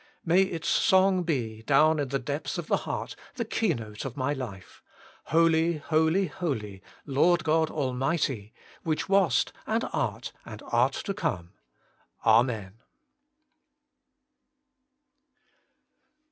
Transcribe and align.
May 0.25 0.41
its 0.41 0.67
song 0.67 1.21
be, 1.21 1.61
down 1.61 1.99
in 1.99 2.07
the 2.07 2.17
depths 2.17 2.57
of 2.57 2.65
the 2.65 2.77
heart, 2.89 3.15
the 3.35 3.45
keynote 3.45 4.03
of 4.03 4.17
my 4.17 4.33
life: 4.33 4.81
HOLY, 5.25 5.77
HOLY, 5.77 6.25
HOLY, 6.25 6.81
Lord 7.05 7.43
God 7.43 7.69
Almighty! 7.69 8.51
which 8.81 9.07
wast, 9.07 9.53
and 9.67 9.85
art, 9.93 10.31
and 10.43 10.63
art 10.65 10.93
to 10.93 11.13
come. 11.13 11.51
Amen. 12.25 12.79